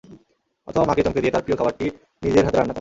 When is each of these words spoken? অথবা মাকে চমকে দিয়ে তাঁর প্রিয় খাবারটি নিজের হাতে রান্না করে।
অথবা 0.67 0.83
মাকে 0.85 1.01
চমকে 1.05 1.21
দিয়ে 1.21 1.33
তাঁর 1.33 1.43
প্রিয় 1.43 1.57
খাবারটি 1.57 1.85
নিজের 2.23 2.43
হাতে 2.45 2.57
রান্না 2.57 2.59
করে। 2.59 2.69